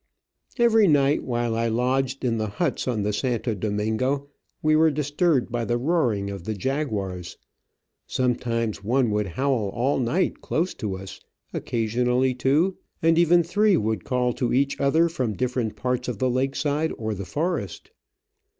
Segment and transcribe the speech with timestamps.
[0.57, 4.29] Every night while I lodged in the huts on the Santo Domingo
[4.63, 7.37] we were disturbed by the roaring of the jaguars.
[8.07, 11.19] Sometimes one would howl all night close to us;
[11.53, 16.31] occasionally two and even three would call to each other from different parts of the
[16.31, 17.91] lake side or the forest.